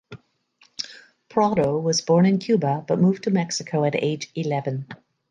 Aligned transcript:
Prado 1.29 1.77
was 1.77 2.01
born 2.01 2.25
in 2.25 2.39
Cuba 2.39 2.83
but 2.87 2.99
moved 2.99 3.25
to 3.25 3.29
Mexico 3.29 3.83
at 3.83 3.93
age 3.93 4.31
eleven. 4.33 4.87